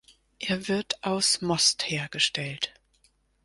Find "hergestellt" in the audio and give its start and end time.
1.87-2.73